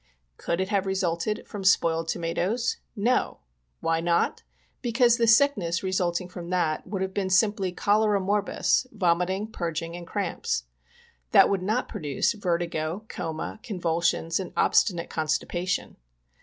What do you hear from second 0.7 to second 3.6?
resulted from spoiled tomatoes? No!